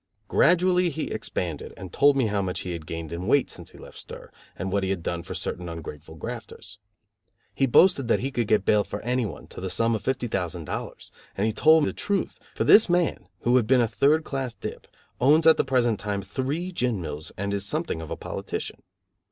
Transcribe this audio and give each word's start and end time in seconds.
Gradually 0.27 0.89
he 0.89 1.11
expanded 1.11 1.75
and 1.77 1.93
told 1.93 2.17
me 2.17 2.25
how 2.25 2.41
much 2.41 2.61
he 2.61 2.71
had 2.71 2.87
gained 2.87 3.13
in 3.13 3.27
weight 3.27 3.51
since 3.51 3.69
he 3.69 3.77
left 3.77 3.99
stir 3.99 4.31
and 4.57 4.71
what 4.71 4.81
he 4.83 4.89
had 4.89 5.03
done 5.03 5.21
for 5.21 5.35
certain 5.35 5.69
ungrateful 5.69 6.15
grafters. 6.15 6.79
He 7.53 7.67
boasted 7.67 8.07
that 8.07 8.19
he 8.19 8.31
could 8.31 8.47
get 8.47 8.65
bail 8.65 8.83
for 8.83 8.99
anyone 9.01 9.45
to 9.49 9.61
the 9.61 9.69
sum 9.69 9.93
of 9.93 10.01
fifty 10.01 10.27
thousand 10.27 10.65
dollars, 10.65 11.11
and 11.37 11.45
he 11.45 11.53
told 11.53 11.85
the 11.85 11.93
truth, 11.93 12.39
for 12.55 12.63
this 12.63 12.89
man, 12.89 13.27
who 13.41 13.55
had 13.57 13.67
been 13.67 13.79
a 13.79 13.87
third 13.87 14.23
class 14.23 14.55
dip, 14.55 14.87
owns 15.19 15.45
at 15.45 15.57
the 15.57 15.63
present 15.63 15.99
time, 15.99 16.23
three 16.23 16.71
gin 16.71 16.99
mills 16.99 17.31
and 17.37 17.53
is 17.53 17.63
something 17.63 18.01
of 18.01 18.09
a 18.09 18.17
politician. 18.17 18.81